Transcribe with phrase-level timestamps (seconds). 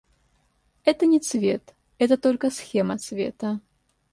[0.83, 3.59] Это не цвет, это только схема цвета.